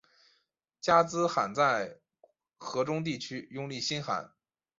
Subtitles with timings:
[0.79, 1.99] 加兹罕在
[2.57, 4.33] 河中地区拥立新汗。